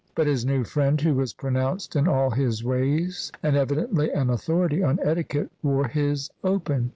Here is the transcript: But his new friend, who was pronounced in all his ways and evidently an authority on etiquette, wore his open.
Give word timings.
But 0.15 0.25
his 0.25 0.47
new 0.47 0.63
friend, 0.63 0.99
who 0.99 1.13
was 1.13 1.31
pronounced 1.31 1.95
in 1.95 2.07
all 2.07 2.31
his 2.31 2.63
ways 2.63 3.31
and 3.43 3.55
evidently 3.55 4.09
an 4.09 4.31
authority 4.31 4.81
on 4.81 4.99
etiquette, 5.03 5.51
wore 5.61 5.87
his 5.89 6.31
open. 6.43 6.89